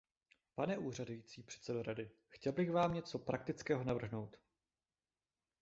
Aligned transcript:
Pane 0.55 0.77
úřadující 0.77 1.43
předsedo 1.43 1.83
Rady, 1.83 2.11
chtěl 2.27 2.53
bych 2.53 2.71
vám 2.71 2.93
něco 2.93 3.19
praktického 3.19 3.83
navrhnout. 3.83 4.37